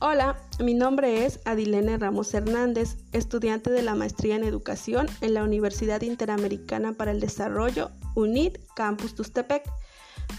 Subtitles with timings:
[0.00, 5.42] Hola, mi nombre es Adilene Ramos Hernández, estudiante de la maestría en educación en la
[5.42, 9.68] Universidad Interamericana para el Desarrollo, UNID, Campus Tustepec.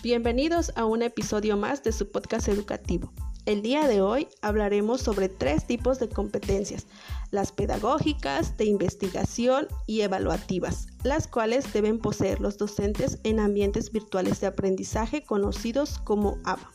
[0.02, 3.12] Bienvenidos a un episodio más de su podcast educativo.
[3.46, 6.88] El día de hoy hablaremos sobre tres tipos de competencias,
[7.32, 14.40] las pedagógicas, de investigación y evaluativas, las cuales deben poseer los docentes en ambientes virtuales
[14.40, 16.72] de aprendizaje conocidos como ABA.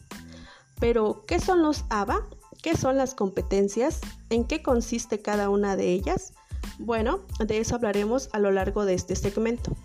[0.81, 2.29] Pero, ¿qué son los ABA?
[2.65, 4.01] ¿Qué son las competencias?
[4.31, 6.33] ¿En qué consiste cada una de ellas?
[6.79, 9.77] Bueno, de eso hablaremos a lo largo de este segmento.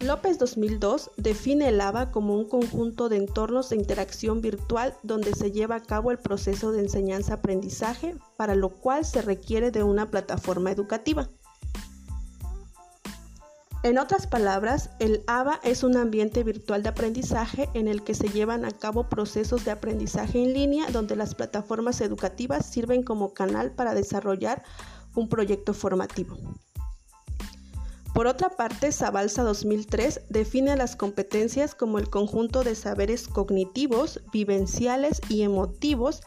[0.00, 5.52] López 2002 define el ABA como un conjunto de entornos de interacción virtual donde se
[5.52, 10.72] lleva a cabo el proceso de enseñanza-aprendizaje, para lo cual se requiere de una plataforma
[10.72, 11.30] educativa.
[13.82, 18.28] En otras palabras, el ABA es un ambiente virtual de aprendizaje en el que se
[18.28, 23.72] llevan a cabo procesos de aprendizaje en línea donde las plataformas educativas sirven como canal
[23.72, 24.62] para desarrollar
[25.14, 26.36] un proyecto formativo.
[28.14, 35.20] Por otra parte, Zabalza 2003 define las competencias como el conjunto de saberes cognitivos, vivenciales
[35.28, 36.22] y emotivos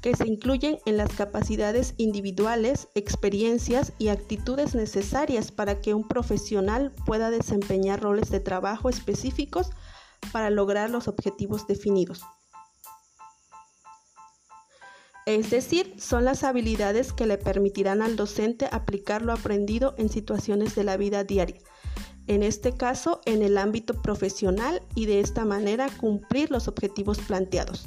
[0.00, 6.92] que se incluyen en las capacidades individuales, experiencias y actitudes necesarias para que un profesional
[7.04, 9.70] pueda desempeñar roles de trabajo específicos
[10.32, 12.22] para lograr los objetivos definidos
[15.26, 20.76] es decir, son las habilidades que le permitirán al docente aplicar lo aprendido en situaciones
[20.76, 21.60] de la vida diaria,
[22.28, 27.86] en este caso en el ámbito profesional y de esta manera cumplir los objetivos planteados.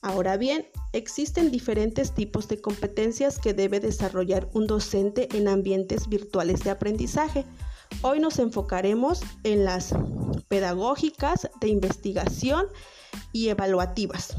[0.00, 6.62] Ahora bien, existen diferentes tipos de competencias que debe desarrollar un docente en ambientes virtuales
[6.62, 7.44] de aprendizaje.
[8.02, 9.92] Hoy nos enfocaremos en las
[10.46, 12.66] pedagógicas, de investigación
[13.32, 14.36] y evaluativas.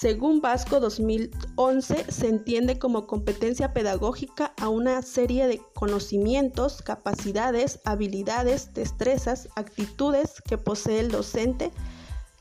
[0.00, 8.72] Según Vasco 2011, se entiende como competencia pedagógica a una serie de conocimientos, capacidades, habilidades,
[8.74, 11.72] destrezas, actitudes que posee el docente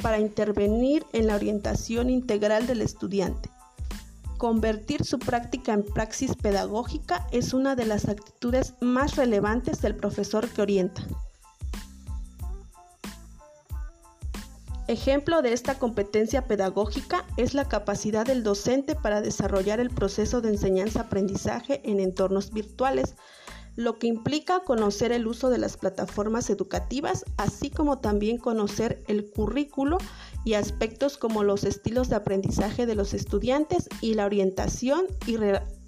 [0.03, 3.49] para intervenir en la orientación integral del estudiante.
[4.37, 10.47] Convertir su práctica en praxis pedagógica es una de las actitudes más relevantes del profesor
[10.47, 11.07] que orienta.
[14.87, 20.49] Ejemplo de esta competencia pedagógica es la capacidad del docente para desarrollar el proceso de
[20.49, 23.15] enseñanza-aprendizaje en entornos virtuales,
[23.75, 29.29] lo que implica conocer el uso de las plataformas educativas, así como también conocer el
[29.29, 29.97] currículo
[30.45, 35.35] y aspectos como los estilos de aprendizaje de los estudiantes y la orientación y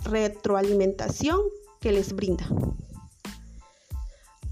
[0.03, 1.39] retroalimentación
[1.79, 2.45] que les brinda.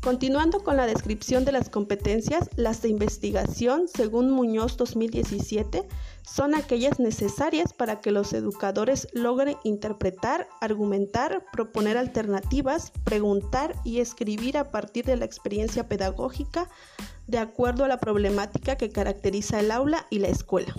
[0.01, 5.87] Continuando con la descripción de las competencias, las de investigación, según Muñoz 2017,
[6.21, 14.57] son aquellas necesarias para que los educadores logren interpretar, argumentar, proponer alternativas, preguntar y escribir
[14.57, 16.69] a partir de la experiencia pedagógica
[17.25, 20.73] de acuerdo a la problemática que caracteriza el aula y la escuela.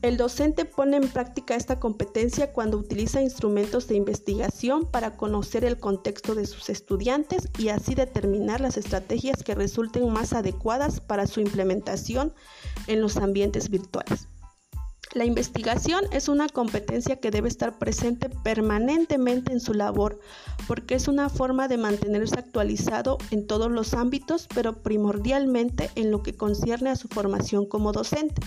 [0.00, 5.80] El docente pone en práctica esta competencia cuando utiliza instrumentos de investigación para conocer el
[5.80, 11.40] contexto de sus estudiantes y así determinar las estrategias que resulten más adecuadas para su
[11.40, 12.32] implementación
[12.86, 14.28] en los ambientes virtuales.
[15.14, 20.20] La investigación es una competencia que debe estar presente permanentemente en su labor
[20.68, 26.22] porque es una forma de mantenerse actualizado en todos los ámbitos, pero primordialmente en lo
[26.22, 28.42] que concierne a su formación como docente.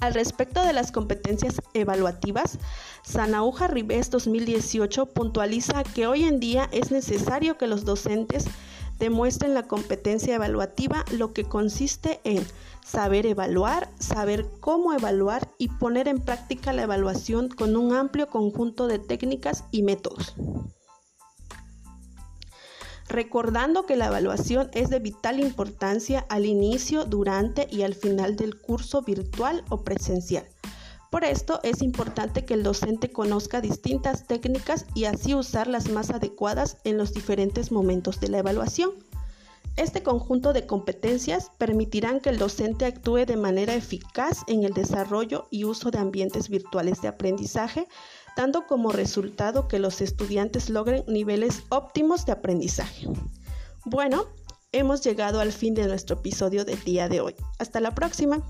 [0.00, 2.58] Al respecto de las competencias evaluativas,
[3.02, 8.44] Sanauja Ribes 2018 puntualiza que hoy en día es necesario que los docentes
[9.00, 12.46] demuestren la competencia evaluativa, lo que consiste en
[12.86, 18.86] saber evaluar, saber cómo evaluar y poner en práctica la evaluación con un amplio conjunto
[18.86, 20.36] de técnicas y métodos
[23.08, 28.58] recordando que la evaluación es de vital importancia al inicio, durante y al final del
[28.58, 30.46] curso virtual o presencial.
[31.10, 36.10] Por esto es importante que el docente conozca distintas técnicas y así usar las más
[36.10, 38.90] adecuadas en los diferentes momentos de la evaluación.
[39.76, 45.46] Este conjunto de competencias permitirán que el docente actúe de manera eficaz en el desarrollo
[45.50, 47.86] y uso de ambientes virtuales de aprendizaje
[48.38, 53.08] dando como resultado que los estudiantes logren niveles óptimos de aprendizaje.
[53.84, 54.26] Bueno,
[54.70, 57.34] hemos llegado al fin de nuestro episodio del día de hoy.
[57.58, 58.40] Hasta la próxima.